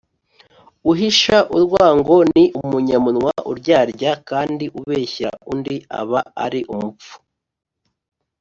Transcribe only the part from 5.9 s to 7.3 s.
aba ari umupfu